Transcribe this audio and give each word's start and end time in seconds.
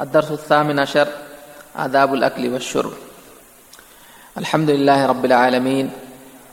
الدرس 0.00 0.30
الثامن 0.30 0.78
عشر، 0.78 1.08
آداب 1.76 2.14
الأكل 2.14 2.52
والشرب. 2.52 2.92
الحمد 4.38 4.70
لله 4.70 5.06
رب 5.06 5.24
العالمين 5.24 5.90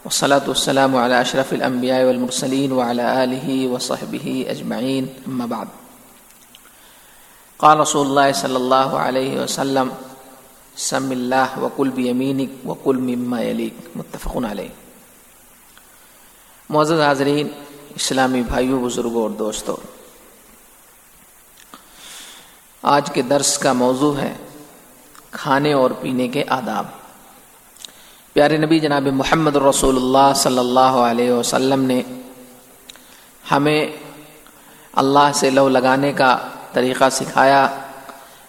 والصلاة 0.06 0.46
والسلام 0.48 0.96
على 0.96 1.22
أشرف 1.22 1.54
الأنبياء 1.54 2.06
والمرسلين 2.06 2.72
وعلى 2.72 3.24
آله 3.24 3.68
وصحبه 3.68 4.46
أجمعين 4.50 5.14
أما 5.28 5.46
بعد. 5.46 5.68
قال 7.60 7.80
رسول 7.80 8.08
الله 8.08 8.32
صلى 8.32 8.58
الله 8.58 9.00
عليه 9.00 9.44
وسلم، 9.44 9.92
سم 10.76 11.12
الله 11.12 11.64
وكل 11.64 11.90
بيمينك 11.90 12.50
وكل 12.66 12.96
مما 12.96 13.42
يليك 13.42 13.74
متفق 13.96 14.38
عليه 14.38 14.70
معزز 16.70 17.02
حاضرین، 17.02 17.48
اسلامی 17.96 18.42
بھائیوں، 18.42 18.80
بزرگوں 18.80 19.22
اور 19.22 19.30
دوستوں 19.30 20.01
آج 22.84 23.12
کے 23.12 23.22
درس 23.22 23.58
کا 23.58 23.74
موضوع 23.74 24.18
ہے 24.18 24.34
کھانے 25.32 25.74
اور 25.74 25.92
پینے 25.92 26.28
کے 26.28 26.44
آداب۔ 26.50 26.86
پیارے 28.34 28.58
نبی 28.58 28.80
جناب 28.80 29.08
محمد 29.08 29.56
رسول 29.56 29.96
اللہ 29.96 30.34
صلی 30.36 30.58
اللہ 30.58 30.80
علیہ 30.80 31.32
وسلم 31.32 31.84
نے 31.84 32.02
ہمیں 33.52 33.86
اللہ 34.94 35.32
سے 35.34 35.50
لو 35.50 35.70
لگانے 35.70 36.14
کا 36.14 36.38
طریقہ 36.74 37.10
سکھایا۔ 37.12 37.68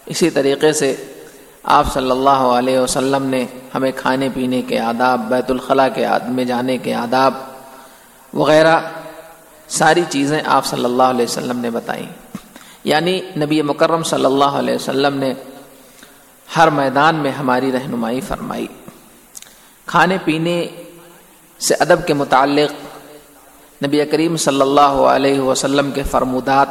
اسی 0.06 0.30
طریقے 0.30 0.72
سے 0.72 0.96
آپ 1.62 1.92
صلی 1.92 2.10
اللہ 2.10 2.48
علیہ 2.58 2.78
وسلم 2.78 3.22
نے 3.22 3.46
ہمیں 3.74 3.92
کھانے 3.96 4.28
پینے 4.34 4.62
کے 4.62 4.78
آداب، 4.78 5.20
بیت 5.28 5.50
الخلاء 5.50 5.88
کے 5.94 6.06
میں 6.28 6.44
جانے 6.44 6.78
کے 6.78 6.94
آداب 6.94 7.34
وغیرہ 8.34 8.80
ساری 9.68 10.02
چیزیں 10.08 10.40
آپ 10.46 10.66
صلی 10.66 10.84
اللہ 10.84 11.02
علیہ 11.02 11.24
وسلم 11.24 11.58
نے 11.58 11.70
بتائیں۔ 11.70 12.21
یعنی 12.84 13.20
نبی 13.36 13.62
مکرم 13.62 14.02
صلی 14.02 14.24
اللہ 14.24 14.44
علیہ 14.44 14.74
وسلم 14.74 15.16
نے 15.16 15.34
ہر 16.56 16.70
میدان 16.70 17.16
میں 17.16 17.30
ہماری 17.30 17.72
رہنمائی 17.72 18.20
فرمائی۔ 18.20 18.66
کھانے 19.86 20.18
پینے 20.24 20.66
سے 21.58 21.74
ادب 21.74 22.06
کے 22.06 22.14
متعلق 22.14 22.72
نبی 23.84 24.04
کریم 24.04 24.36
صلی 24.36 24.60
اللہ 24.60 24.94
علیہ 25.14 25.40
وسلم 25.40 25.90
کے 25.90 26.02
فرمودات 26.02 26.68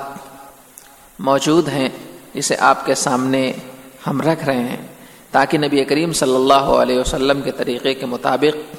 موجود 1.19 1.67
ہیں۔ 1.67 1.89
جسے 2.33 2.55
آپ 2.59 2.85
کے 2.85 2.95
سامنے 2.95 3.53
ہم 4.07 4.21
رکھ 4.21 4.45
رہے 4.45 4.59
ہیں 4.59 4.87
تاکہ 5.31 5.57
نبی 5.57 5.83
کریم 5.83 6.13
صلی 6.13 6.35
اللہ 6.35 6.53
علیہ 6.53 6.99
وسلم 6.99 7.41
کے 7.41 7.51
طریقے 7.51 7.93
کے 7.93 8.05
مطابق 8.05 8.75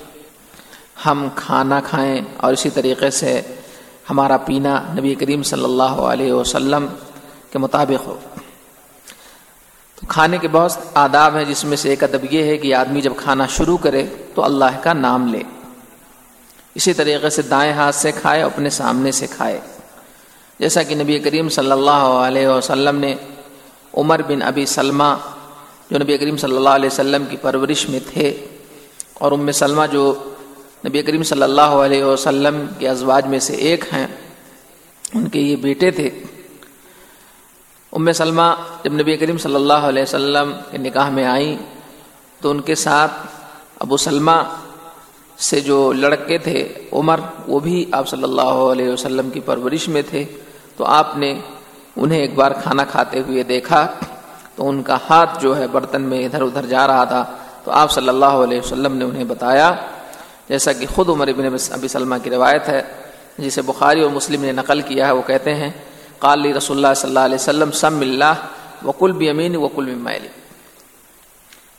ہم 1.06 1.28
کھانا 1.34 1.80
کھائیں 1.80 2.20
اور 2.36 2.52
اسی 2.52 2.70
طریقے 2.70 3.10
سے 3.10 3.40
ہمارا 4.10 4.36
پینا 4.36 4.82
نبی 4.98 5.14
کریم 5.14 5.42
صلی 5.42 5.64
اللہ 5.64 5.82
علیہ 5.82 6.32
وسلم 6.32 6.86
کے 7.52 7.58
مطابق 7.58 8.06
ہو۔ 8.06 8.18
تو 9.96 10.06
کھانے 10.08 10.38
کے 10.38 10.48
بہت 10.48 10.78
آداب 10.94 11.36
ہیں، 11.36 11.44
جس 11.44 11.64
میں 11.64 11.76
سے 11.76 11.90
ایک 11.90 12.02
ادب 12.02 12.24
یہ 12.30 12.42
ہے 12.42 12.56
کہ 12.56 12.74
آدمی 12.74 13.00
جب 13.00 13.12
کھانا 13.16 13.46
شروع 13.46 13.76
کرے 13.76 14.06
تو 14.34 14.44
اللہ 14.44 14.78
کا 14.82 14.92
نام 14.92 15.26
لے۔ 15.26 15.42
اسی 16.74 16.92
طریقے 16.92 17.30
سے 17.30 17.42
دائیں 17.42 17.72
ہاتھ 17.72 17.96
سے 17.96 18.12
کھائے، 18.12 18.42
اپنے 18.42 18.70
سامنے 18.70 19.12
سے 19.12 19.26
کھائے۔ 19.26 19.60
جیسا 20.58 20.82
کہ 20.82 20.94
نبی 20.94 21.18
کریم 21.18 21.48
صلی 21.48 21.72
اللہ 21.72 22.04
علیہ 22.26 22.48
وسلم 22.48 22.98
نے 22.98 23.14
عمر 23.94 24.22
بن 24.22 24.42
ابی 24.42 24.66
سلمہ، 24.66 25.14
جو 25.90 25.98
نبی 25.98 26.18
کریم 26.18 26.36
صلی 26.36 26.56
اللہ 26.56 26.68
علیہ 26.68 26.88
وسلم 26.92 27.24
کی 27.30 27.36
پرورش 27.36 27.88
میں 27.88 28.00
تھے، 28.10 28.46
اور 29.14 29.32
ام 29.32 29.52
سلمہ 29.52 29.82
جو 29.92 30.14
نبی 30.86 31.02
کریم 31.02 31.22
صلی 31.22 31.42
اللہ 31.42 31.74
علیہ 31.84 32.04
وسلم 32.04 32.64
کے 32.78 32.88
ازواج 32.88 33.26
میں 33.26 33.38
سے 33.38 33.54
ایک 33.54 33.84
ہیں، 33.92 34.06
ان 35.14 35.28
کے 35.28 35.40
یہ 35.40 35.56
بیٹے 35.56 35.90
تھے۔ 35.90 36.10
ام 37.92 38.12
سلمہ 38.12 38.54
جب 38.84 38.92
نبی 38.92 39.16
کریم 39.16 39.38
صلی 39.38 39.54
اللہ 39.54 39.72
علیہ 39.72 40.02
وسلم 40.02 40.52
کے 40.70 40.78
نکاح 40.78 41.10
میں 41.10 41.24
آئیں 41.24 41.56
تو 42.40 42.50
ان 42.50 42.60
کے 42.60 42.74
ساتھ 42.74 43.12
ابو 43.80 43.96
سلمہ 43.96 44.42
سے 45.38 45.60
جو 45.60 45.92
لڑکے 45.92 46.38
تھے، 46.38 46.88
عمر، 46.92 47.20
وہ 47.48 47.60
بھی 47.60 47.84
آپ 47.92 48.08
صلی 48.08 48.22
اللہ 48.22 48.54
علیہ 48.72 48.92
وسلم 48.92 49.30
کی 49.30 49.40
پرورش 49.40 49.88
میں 49.88 50.02
تھے۔ 50.10 50.24
تو 50.76 50.84
آپ 50.84 51.16
نے 51.16 51.40
انہیں 51.96 52.20
ایک 52.20 52.34
بار 52.34 52.52
کھانا 52.62 52.84
کھاتے 52.84 53.20
ہوئے 53.20 53.42
دیکھا 53.42 53.86
تو 54.54 54.68
ان 54.68 54.82
کا 54.82 54.98
ہاتھ 55.10 55.42
جو 55.42 55.56
ہے 55.56 55.66
برتن 55.66 56.02
میں 56.02 56.24
ادھر 56.24 56.42
ادھر 56.42 56.66
جا 56.66 56.86
رہا 56.86 57.04
تھا۔ 57.04 57.24
تو 57.64 57.70
آپ 57.70 57.90
صلی 57.90 58.08
اللہ 58.08 58.34
علیہ 58.44 58.58
وسلم 58.58 58.96
نے 58.96 59.04
انہیں 59.04 59.24
بتایا، 59.24 59.74
جیسا 60.48 60.72
کہ 60.72 60.86
خود 60.94 61.08
عمر 61.08 61.28
ابن 61.28 61.46
ابی 61.70 61.88
سلمہ 61.88 62.14
کی 62.22 62.30
روایت 62.30 62.68
ہے، 62.68 62.82
جسے 63.38 63.62
بخاری 63.62 64.00
اور 64.02 64.10
مسلم 64.10 64.42
نے 64.42 64.52
نقل 64.52 64.80
کیا 64.80 65.06
ہے، 65.06 65.12
وہ 65.12 65.22
کہتے 65.26 65.54
ہیں 65.54 65.70
قالی 66.22 66.54
رسول 66.54 66.76
اللہ 66.76 66.94
صلی 66.96 67.08
اللہ 67.08 67.20
علیہ 67.20 67.34
وسلم، 67.34 67.70
سم 67.70 68.00
اللہ 68.00 68.34
وکل 68.84 69.12
بھی 69.12 69.28
امین 69.30 69.56
وکل 69.56 69.94
بھی 69.94 70.28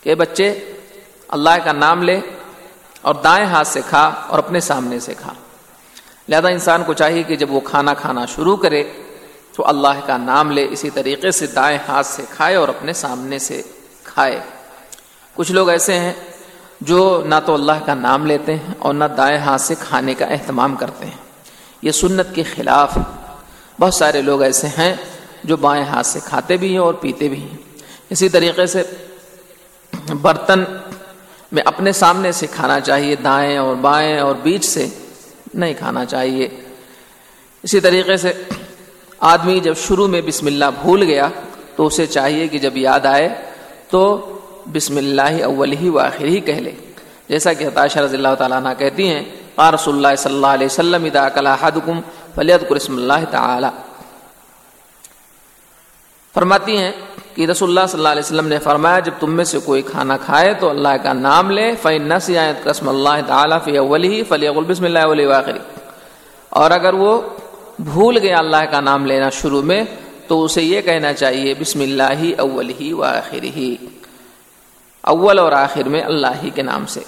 کہ 0.01 0.15
بچے، 0.15 0.73
اللہ 1.27 1.55
کا 1.63 1.71
نام 1.71 2.03
لے 2.03 2.19
اور 3.01 3.15
دائیں 3.15 3.45
ہاتھ 3.45 3.67
سے 3.67 3.81
کھا 3.89 4.11
اور 4.27 4.39
اپنے 4.39 4.59
سامنے 4.59 4.99
سے 4.99 5.13
کھا۔ 5.13 5.33
لہذا 6.29 6.47
انسان 6.47 6.83
کو 6.83 6.93
چاہیے 6.93 7.23
کہ 7.23 7.35
جب 7.35 7.51
وہ 7.51 7.59
کھانا 7.59 7.93
کھانا 7.93 8.25
شروع 8.25 8.57
کرے 8.57 8.83
تو 9.55 9.67
اللہ 9.67 10.05
کا 10.05 10.17
نام 10.17 10.51
لے، 10.51 10.67
اسی 10.69 10.89
طریقے 10.89 11.31
سے 11.31 11.47
دائیں 11.47 11.77
ہاتھ 11.87 12.07
سے 12.07 12.23
کھائے 12.29 12.55
اور 12.55 12.67
اپنے 12.67 12.93
سامنے 12.93 13.39
سے 13.39 13.61
کھائے۔ 14.03 14.39
کچھ 15.33 15.51
لوگ 15.51 15.69
ایسے 15.69 15.99
ہیں 15.99 16.13
جو 16.81 17.23
نہ 17.25 17.35
تو 17.45 17.53
اللہ 17.53 17.85
کا 17.85 17.93
نام 17.93 18.25
لیتے 18.25 18.55
ہیں 18.55 18.73
اور 18.79 18.93
نہ 18.93 19.05
دائیں 19.17 19.37
ہاتھ 19.37 19.61
سے 19.61 19.75
کھانے 19.79 20.13
کا 20.13 20.25
اہتمام 20.25 20.75
کرتے 20.75 21.05
ہیں۔ 21.05 21.21
یہ 21.81 21.91
سنت 21.91 22.35
کے 22.35 22.43
خلاف 22.43 22.97
بہت 23.83 23.93
سارے 23.93 24.21
لوگ 24.21 24.41
ایسے 24.41 24.67
ہیں 24.67 24.95
جو 25.43 25.57
بائیں 25.57 25.83
ہاتھ 25.85 26.07
سے 26.07 26.19
کھاتے 26.25 26.57
بھی 26.57 26.71
ہیں 26.71 26.77
اور 26.77 26.93
پیتے 26.93 27.27
بھی 27.27 27.41
ہیں۔ 27.41 27.57
اسی 28.09 28.29
طریقے 28.29 28.65
سے 28.65 28.83
برتن 30.21 30.63
میں 31.51 31.63
اپنے 31.65 31.91
سامنے 31.91 32.31
سے 32.31 32.47
کھانا 32.47 32.79
چاہیے، 32.79 33.15
دائیں 33.15 33.57
اور 33.57 33.75
بائیں 33.75 34.19
اور 34.19 34.35
بیچ 34.35 34.65
سے 34.65 34.87
نہیں 35.53 35.73
کھانا 35.73 36.05
چاہیے۔ 36.05 36.47
اسی 37.63 37.79
طریقے 37.79 38.17
سے 38.17 38.33
آدمی 39.19 39.59
جب 39.59 39.73
شروع 39.77 40.07
میں 40.07 40.21
بسم 40.21 40.45
اللہ 40.45 40.65
بھول 40.81 41.03
گیا 41.03 41.29
تو 41.75 41.85
اسے 41.85 42.05
چاہیے 42.05 42.47
کہ 42.47 42.59
جب 42.59 42.77
یاد 42.77 43.05
آئے 43.05 43.29
تو 43.89 44.03
بسم 44.73 44.97
اللہ 44.97 45.43
اول 45.43 45.73
ہی 45.73 45.89
و 45.89 45.99
آخر 45.99 46.25
ہی 46.25 46.39
کہہ 46.39 46.63
لے۔ 46.65 46.71
جیسا 47.29 47.53
کہ 47.53 47.63
حتاشہ 47.63 47.99
رضی 47.99 48.15
اللہ 48.15 48.35
تعالیٰ 48.37 48.57
عنہ 48.57 48.69
کہتی 48.77 49.09
ہیں 49.09 49.23
رسول 49.57 49.95
اللہ 49.95 50.15
صلی 50.17 50.33
اللہ 50.33 50.53
علیہ 50.57 50.65
وسلم 50.65 51.03
ادا 51.05 51.27
کلا 51.29 51.55
حدکم 51.61 51.99
فلیت 52.35 52.67
قرسم 52.69 52.95
اللہ 52.97 53.25
تعالی. 53.31 53.67
فرماتی 56.35 56.77
ہیں 56.77 56.91
کہ 57.35 57.45
رسول 57.45 57.69
اللہ 57.69 57.87
صلی 57.89 57.99
اللہ 57.99 58.09
علیہ 58.09 58.23
وسلم 58.25 58.47
نے 58.47 58.59
فرمایا، 58.59 58.99
جب 58.99 59.13
تم 59.19 59.31
میں 59.35 59.43
سے 59.45 59.59
کوئی 59.65 59.81
کھانا 59.81 60.17
کھائے 60.17 60.53
تو 60.59 60.69
اللہ 60.69 60.95
کا 61.03 61.13
نام 61.13 61.51
لے 61.51 61.71
فین 61.81 62.09
نسیت 62.09 62.63
قسم 62.63 62.89
اللہ 62.89 63.21
تعالیٰ 63.27 63.57
فی 63.63 63.77
اول 63.77 64.03
ہی 64.03 64.21
بسم 64.67 64.85
اللہ 64.85 65.11
علیہ 65.11 65.27
واخری 65.27 65.59
اور 66.51 66.71
اگر 66.71 66.93
وہ 66.93 67.21
بھول 67.79 68.17
گیا 68.17 68.37
اللہ 68.37 68.63
کا 68.71 68.79
نام 68.81 69.05
لینا 69.05 69.29
شروع 69.29 69.61
میں، 69.61 69.83
تو 70.27 70.43
اسے 70.43 70.61
یہ 70.61 70.81
کہنا 70.81 71.13
چاہیے، 71.13 71.53
بسم 71.59 71.79
اللہ 71.81 72.23
اول 72.37 72.71
ہی 72.79 72.91
و 72.93 73.03
آخر 73.03 73.43
ہی 73.55 73.75
اول 75.03 75.39
اور 75.39 75.51
آخر 75.51 75.87
میں 75.89 76.01
اللہ 76.01 76.41
ہی 76.43 76.49
کے 76.55 76.61
نام 76.61 76.85
سے۔ 76.85 77.01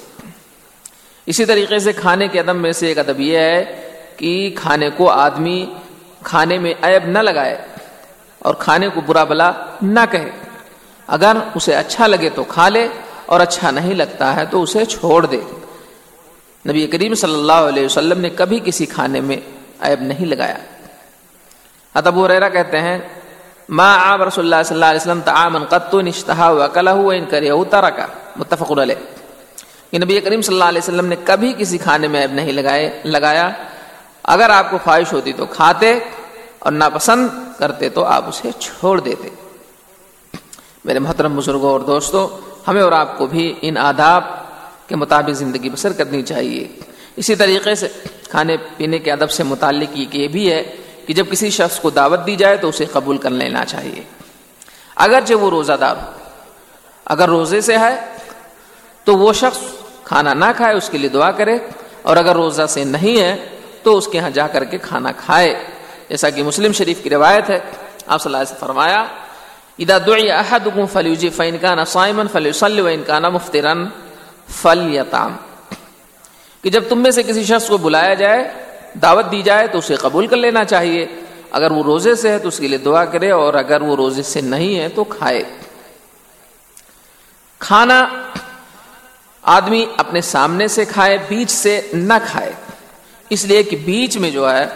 اسی 1.26 1.46
طریقے 1.46 1.80
سے 1.80 1.94
کھانے 1.94 2.28
کے 2.28 2.40
ادب 2.40 2.56
میں 2.56 2.72
سے 2.72 2.88
ایک 2.88 2.98
ادب 2.98 3.20
یہ 3.20 3.38
ہے 3.38 3.90
کہ 4.18 4.56
کھانے 4.56 4.90
کو 4.98 5.10
آدمی 5.10 5.66
کھانے 6.24 6.58
میں 6.58 6.74
عیب 6.82 7.08
نہ 7.08 7.20
لگائے 7.20 7.58
اور 8.40 8.54
کھانے 8.54 8.90
کو 8.94 9.02
برا 9.02 9.24
بلا 9.24 9.52
نہ 9.82 10.00
کہے۔ 10.12 10.32
اگر 11.08 11.38
اسے 11.56 11.76
اچھا 11.76 12.08
لگے 12.08 12.30
تو 12.30 12.44
کھا 12.44 12.70
لے 12.70 12.88
اور 13.26 13.40
اچھا 13.40 13.72
نہیں 13.72 13.94
لگتا 13.94 14.36
ہے 14.36 14.46
تو 14.46 14.62
اسے 14.64 14.86
چھوڑ 14.86 15.26
دے۔ 15.26 15.42
نبی 16.70 16.88
کریم 16.88 17.14
صلی 17.16 17.34
اللہ 17.34 17.62
علیہ 17.68 17.86
وسلم 17.86 18.20
نے 18.20 18.30
کبھی 18.30 18.60
کسی 18.64 18.86
کھانے 18.86 19.22
میں 19.22 19.38
عیب 19.82 20.02
نہیں 20.02 20.26
لگایا۔ 20.26 20.58
ادب 21.94 22.26
ریرا 22.26 22.50
کہتے 22.50 22.82
ہیں، 22.82 23.00
ما 23.70 23.98
عاب 23.98 24.24
رسول 24.24 24.54
اللہ 24.54 24.64
صلی 24.66 24.76
اللہ 24.76 24.86
علیہ 24.86 25.02
وسلم 25.02 25.22
تعامن 25.22 25.64
قط 25.64 25.96
نشتہا 25.96 26.50
وکلہ 26.50 26.90
ان 26.90 27.26
کرے 27.26 27.50
ترکا 27.70 28.06
متفق 28.36 28.72
علیہ۔ 28.72 29.15
کہ 29.92 29.98
نبی 29.98 30.22
کریم 30.22 30.42
صلی 30.42 30.56
اللہ 30.56 30.66
علیہ 30.66 30.82
وسلم 30.82 31.06
نے 31.06 31.16
کبھی 31.24 31.54
کسی 31.58 31.78
کھانے 31.78 32.08
میں 32.08 32.22
عیب 32.22 32.34
نہیں 32.34 32.52
لگائے، 32.52 33.02
لگایا۔ 33.06 33.50
اگر 34.24 34.50
آپ 34.50 34.72
کو 34.72 34.78
خواہش 34.84 35.14
ہوتی 35.14 35.34
تو 35.34 35.46
کھاتے 35.46 36.00
اور 36.60 36.72
ناپسند 36.72 37.28
کرتے 37.60 37.90
تو 37.90 38.06
آپ 38.06 38.28
اسے 38.28 38.52
چھوڑ 38.60 39.00
دیتے۔ 39.00 39.30
میرے 40.86 41.00
محترم 41.00 41.36
بزرگوں 41.36 41.72
اور 41.72 41.80
دوستوں، 41.80 42.28
ہمیں 42.68 42.82
اور 42.82 42.92
آپ 42.92 43.18
کو 43.18 43.28
بھی 43.28 43.54
ان 43.62 43.78
آداب 43.78 44.24
کے 44.88 44.96
مطابق 44.96 45.30
زندگی 45.30 45.70
بسر 45.70 45.94
کرنی 45.94 46.22
چاہیے۔ 46.22 46.68
اسی 47.16 47.36
طریقے 47.36 47.76
سے 47.76 47.88
کھانے 48.30 48.58
پینے 48.78 49.00
کے 49.00 49.12
ادب 49.12 49.32
سے 49.32 49.44
متعلق 49.44 50.16
یہ 50.16 50.28
بھی 50.28 50.52
ہے 50.52 50.76
کہ 51.06 51.14
جب 51.14 51.26
کسی 51.32 51.50
شخص 51.50 51.80
کو 51.80 51.90
دعوت 51.90 52.26
دی 52.26 52.36
جائے 52.36 52.58
تو 52.58 52.70
اسے 52.70 52.86
قبول 52.86 53.18
کر 53.18 53.30
لینا 53.30 53.66
چاہیے۔ 53.66 54.04
اگرچہ 54.96 55.34
وہ 55.34 55.50
روزہ 55.50 55.74
دار 55.74 55.96
ہو، 55.96 56.12
اگر 57.06 57.30
روزے 57.30 57.62
سے 57.62 57.78
ہے 57.78 58.15
تو 59.06 59.18
وہ 59.18 59.34
شخص 59.34 59.60
کھانا 60.04 60.34
نہ 60.34 60.46
کھائے، 60.56 60.76
اس 60.76 60.90
کے 60.90 60.98
لیے 60.98 61.10
دعا 61.10 61.32
کرے۔ 61.32 61.58
اور 62.02 62.18
اگر 62.18 62.36
روزہ 62.36 62.66
سے 62.70 62.84
نہیں 62.84 63.22
ہے، 63.22 63.60
تو 63.84 63.98
اس 63.98 64.08
کے 64.08 64.20
ہاں 64.20 64.30
جا 64.30 64.48
کر 64.48 64.64
کے 64.64 64.78
کھانا 64.78 65.12
کھائے۔ 65.12 65.64
جیسا 66.10 66.30
کہ 66.30 66.44
مسلم 66.44 66.72
شریف 66.72 67.04
کی 67.04 67.10
روایت 67.10 67.50
ہے، 67.50 67.60
آپ 68.08 68.22
صلی 68.22 68.30
اللہ 68.30 68.38
علیہ 68.38 68.54
سے 68.54 68.56
فرمایا 68.60 69.06
ادا 69.80 69.98
دعی 69.98 70.32
احدکم 70.32 70.86
فلیجی 70.86 71.30
فین 71.30 71.58
کان 71.62 71.86
صائما 71.86 72.24
فلیصلی 72.32 72.82
وان 72.82 73.04
کان 73.08 73.24
مفطرا 73.24 73.74
فلیطعم. 74.48 75.36
کہ 76.62 76.70
جب 76.70 76.84
تم 76.90 77.00
میں 77.00 77.12
سے 77.12 77.24
کسی 77.24 77.44
شخص 77.44 77.68
کو 77.68 77.78
بلایا 77.78 78.14
جائے، 78.14 78.52
دعوت 79.02 79.32
دی 79.32 79.42
جائے، 79.42 79.68
تو 79.68 79.78
اسے 79.78 79.96
قبول 79.96 80.28
کر 80.28 80.36
لینا 80.36 80.64
چاہیے۔ 80.64 81.08
اگر 81.52 81.72
وہ 81.72 81.84
روزے 81.84 82.16
سے 82.16 82.30
ہے، 82.30 82.40
تو 82.40 82.48
اس 82.48 82.58
کے 82.58 82.68
لیے 82.68 82.78
دعا 82.78 83.06
کرے، 83.06 83.32
اور 83.32 83.54
اگر 83.54 83.82
وہ 83.82 83.96
روزے 83.96 84.24
سے 84.24 84.42
نہیں 84.42 84.80
ہے، 84.80 84.90
تو 84.90 85.04
کھائے۔ 85.04 85.44
کھانا 87.60 88.08
آدمی 89.46 89.86
اپنے 89.98 90.22
سامنے 90.22 90.68
سے 90.68 90.86
کھائے، 90.86 91.18
بیچ 91.28 91.52
سے 91.52 91.82
نہ 91.94 92.14
کھائے۔ 92.32 92.52
اس 93.30 93.46
لیے 93.46 93.64
کہ 93.64 93.78
بیچ 93.78 94.18
میں 94.18 94.32
جو 94.32 94.52
ہے، 94.52 94.70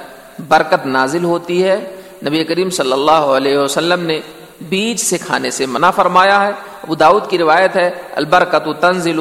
برکت 0.47 0.85
نازل 0.85 1.23
ہوتی 1.23 1.63
ہے۔ 1.63 1.95
نبی 2.27 2.43
کریم 2.43 2.69
صلی 2.69 2.91
اللہ 2.91 3.11
علیہ 3.11 3.57
وسلم 3.57 4.05
نے 4.05 4.19
بیج 4.61 4.99
سے 4.99 5.17
کھانے 5.17 5.51
سے 5.51 5.65
منع 5.65 5.91
فرمایا 5.91 6.41
ہے۔ 6.41 6.51
ابو 6.83 6.95
داود 6.95 7.29
کی 7.29 7.37
روایت 7.37 7.75
ہے 7.75 7.91
البرکت 8.15 8.81
تنزل 8.81 9.19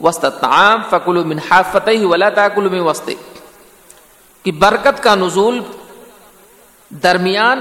وسط 0.00 0.24
تعام 0.40 0.80
فکل 0.90 1.24
من 1.24 1.38
حافتہ 1.50 2.06
ولا 2.06 2.28
تاکل 2.28 2.68
من 2.68 2.78
وسط 2.78 3.10
کہ 4.42 4.52
برکت 4.52 5.02
کا 5.02 5.14
نزول 5.14 5.60
درمیان، 6.90 7.60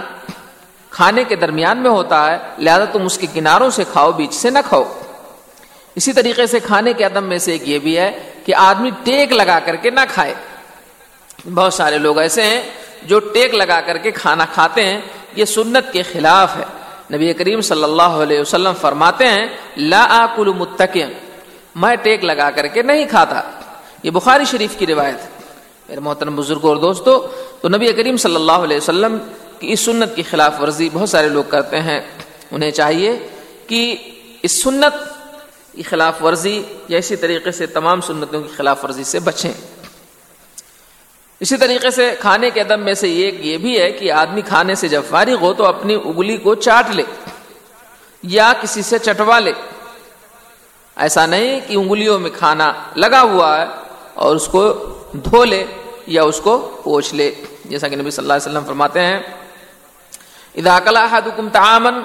کھانے 0.90 1.24
کے 1.24 1.36
درمیان 1.36 1.78
میں 1.78 1.92
ہوتا 1.92 2.32
ہے، 2.32 2.38
لہذا 2.58 2.86
تم 2.86 3.04
اس 3.06 3.18
کے 3.18 3.28
کناروں 3.34 3.70
سے 3.70 3.84
کھاؤ، 3.92 4.12
بیچ 4.12 4.34
سے 4.34 4.50
نہ 4.50 4.60
کھاؤ۔ 4.68 4.97
اسی 5.98 6.14
طریقے 6.14 6.48
سے 6.48 6.60
کھانے 6.60 6.94
کے 6.94 7.04
عدم 7.04 7.24
میں 7.24 7.38
سے 7.38 7.52
ایک 7.52 7.68
یہ 7.68 7.80
بھی 7.80 7.98
ہے 7.98 8.32
کہ 8.46 8.56
آدمی 8.56 8.90
ٹیک 9.04 9.32
لگا 9.32 9.60
کر 9.66 9.76
کے 9.76 9.90
نہ 9.90 10.00
کھائے۔ 10.10 10.34
بہت 11.54 11.74
سارے 11.74 11.98
لوگ 11.98 12.18
ایسے 12.18 12.42
ہیں 12.42 12.62
جو 13.04 13.20
ٹیک 13.20 13.54
لگا 13.54 13.82
کر 13.82 13.98
کے 13.98 14.12
کھانا 14.12 14.46
کھاتے 14.54 14.86
ہیں، 14.86 15.02
یہ 15.36 15.46
سنت 15.46 15.94
کے 15.94 16.04
خلاف 16.04 16.58
ہے۔ 16.58 16.64
نبی 17.16 17.34
کریم 17.34 17.62
صلی 17.62 17.84
اللہ 17.84 18.14
علیہ 18.24 18.40
وسلم 18.40 18.74
فرماتے 18.82 19.28
ہیں، 19.28 19.48
لا 19.78 20.06
آکل 20.10 20.52
متقین 20.58 21.14
میں 21.76 21.96
ٹیک 21.96 22.24
لگا 22.24 22.52
کر 22.52 22.68
کے 22.68 22.82
نہیں 22.82 23.06
کھاتا۔ 23.06 23.42
یہ 24.04 24.12
بخاری 24.12 24.46
شریف 24.46 24.78
کی 24.78 24.88
روایت 24.88 25.20
میرے 25.90 26.00
محترم 26.00 26.36
بزرگ 26.36 26.66
اور 26.66 26.76
دوستو، 26.76 27.28
تو 27.62 27.70
نبی 27.70 27.94
کریم 27.94 28.18
صلی 28.18 28.36
اللہ 28.36 28.66
علیہ 28.68 28.78
وسلم 28.78 29.18
کی 29.60 29.72
اس 29.72 29.80
سنت 29.80 30.16
کی 30.16 30.24
خلاف 30.24 30.62
ورزی 30.62 30.90
بہت 30.94 31.10
سارے 31.10 31.30
لوگ 31.30 31.44
کرتے 31.50 31.82
ہیں۔ 31.82 32.02
انہیں 32.52 32.72
چاہیے 32.72 33.28
کہ 33.68 33.96
اس 34.42 34.64
سنت 34.64 35.17
کی 35.78 35.84
خلاف 35.84 36.24
ورزی 36.24 36.64
یا 36.88 36.98
اسی 36.98 37.16
طریقے 37.16 37.52
سے 37.52 37.66
تمام 37.66 38.02
سنتوں 38.02 38.42
کی 38.42 38.56
خلاف 38.56 38.84
ورزی 38.84 39.04
سے 39.04 39.20
بچیں۔ 39.20 39.54
اسی 41.40 41.58
طریقے 41.58 41.92
سے 41.92 42.16
کھانے 42.20 42.50
کے 42.50 42.62
ادب 42.62 42.80
میں 42.80 42.94
سے 42.94 43.14
ایک 43.14 43.46
یہ 43.46 43.58
بھی 43.58 43.82
ہے 43.82 43.92
کہ 43.92 44.12
آدمی 44.12 44.42
کھانے 44.42 44.76
سے 44.76 44.88
جب 44.88 45.02
فارغ 45.10 45.36
ہو 45.42 45.54
تو 45.54 45.66
اپنی 45.66 45.96
اگلی 45.96 46.38
کو 46.38 46.56
چاٹ 46.56 46.90
لے 46.90 47.04
یا 48.24 48.54
کسی 48.62 48.82
سے 48.82 49.00
چٹوا 49.00 49.40
لے۔ 49.40 49.54
ایسا 50.96 51.26
نہیں 51.26 51.60
کہ 51.68 51.76
انگلیوں 51.76 52.20
میں 52.20 52.30
کھانا 52.38 52.74
لگا 52.96 53.22
ہوا 53.22 53.62
ہے 53.62 53.66
اور 54.14 54.36
اس 54.36 54.48
کو 54.48 54.74
دھو 55.14 55.44
لے 55.44 55.66
یا 56.08 56.24
اس 56.24 56.40
کو 56.40 56.82
پوچھ 56.84 57.16
لے۔ 57.16 57.36
جیسا 57.66 57.88
کہ 57.88 57.96
نبی 57.96 58.12
صلی 58.12 58.24
اللہ 58.24 58.34
علیہ 58.34 58.50
وسلم 58.50 58.66
فرماتے 58.66 59.02
ہیں، 59.02 59.20
اذا 60.56 60.80
کلا 60.80 61.04
احدکم 61.04 61.50
تعامن 61.50 61.96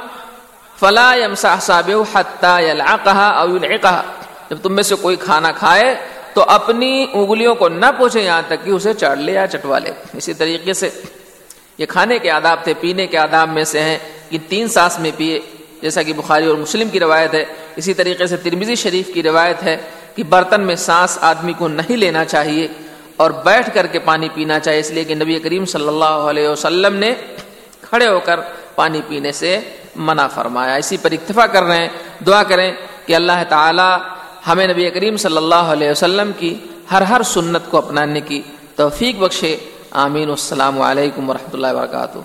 فلا 0.83 1.11
يمسح 1.15 1.59
صابه 1.65 2.05
حتى 2.13 2.53
يلعقها 2.69 3.41
او 3.41 3.57
يلعقها 3.57 4.49
جب 4.51 4.63
تم 4.63 4.73
میں 4.77 4.83
سے 4.83 4.95
کوئی 5.03 5.17
کھانا 5.25 5.51
کھائے 5.59 5.95
تو 6.35 6.45
اپنی 6.55 6.91
انگلیوں 7.13 7.55
کو 7.55 7.69
نہ 7.69 7.91
پوچھے 7.99 8.21
یہاں 8.23 8.43
تک 8.47 8.65
کہ 8.65 8.71
اسے 8.71 8.95
چاڑ 9.01 9.17
لے 9.17 9.33
یا 9.33 9.47
چٹوا 9.53 9.79
لے۔ 9.85 9.93
اسی 10.19 10.33
طریقے 10.41 10.73
سے 10.81 10.89
یہ 11.79 11.87
کھانے 11.93 12.19
کے 12.19 12.31
آداب 12.31 12.65
تھے، 12.65 12.73
پینے 12.81 13.07
کے 13.07 13.19
آداب 13.19 13.49
میں 13.49 13.65
سے 13.73 13.81
ہیں 13.83 13.99
کہ 14.31 14.39
تین 14.49 14.69
سانس 14.69 14.99
میں 15.05 15.11
پیے 15.17 15.39
جیسا 15.83 16.03
کہ 16.03 16.13
بخاری 16.13 16.47
اور 16.47 16.57
مسلم 16.57 16.89
کی 16.89 17.01
روایت 17.01 17.35
ہے، 17.35 17.45
اسی 17.77 17.95
طریقے 18.01 18.27
سے 18.33 18.37
ترمیزی 18.45 18.75
شریف 18.85 19.11
کی 19.15 19.23
روایت 19.23 19.63
ہے 19.63 19.77
کہ 20.15 20.23
برتن 20.33 20.67
میں 20.69 20.77
سانس 20.87 21.19
آدمی 21.31 21.53
کو 21.59 21.69
نہیں 21.69 21.97
لینا 21.97 22.25
چاہیے 22.33 22.67
اور 23.17 23.31
بیٹھ 23.47 23.71
کر 23.75 23.87
کے 23.93 23.99
پانی 24.09 24.29
پینا 24.35 24.59
چاہیے۔ 24.59 24.81
اس 24.81 24.91
لیے 24.91 25.05
کہ 25.05 25.15
نبی 25.15 25.39
کریم 25.47 25.65
صلی 25.75 25.89
اللہ 25.89 26.19
علیہ 26.31 26.49
وسلم 26.49 26.97
نے 27.05 27.15
کھڑے 27.81 28.09
ہو 28.09 28.21
کر 28.25 28.41
پانی 28.75 29.01
پینے 29.09 29.33
سے 29.33 29.59
منع 29.97 30.27
فرمایا۔ 30.27 30.75
اسی 30.75 30.97
پر 31.03 31.13
اکتفا 31.13 31.47
کر 31.47 31.63
رہے 31.63 31.77
ہیں، 31.77 31.89
دعا 32.27 32.43
کریں 32.43 32.73
کہ 33.07 33.17
اللہ 33.17 33.43
تعالی 33.49 33.97
ہمیں 34.47 34.67
نبی 34.67 34.91
کریم 34.91 35.17
صلی 35.17 35.37
اللہ 35.37 35.55
علیہ 35.55 35.91
وسلم 35.91 36.31
کی 36.39 36.55
ہر 36.91 37.03
ہر 37.03 37.23
سنت 37.23 37.71
کو 37.71 37.79
اپنانے 37.79 38.21
کی 38.21 38.43
توفیق 38.77 39.17
بخشے۔ 39.17 39.57
آمین۔ 39.91 40.31
السلام 40.31 40.81
علیکم 40.81 41.31
ورحمۃ 41.31 41.53
اللہ 41.53 41.67
وبرکاتہ۔ 41.67 42.19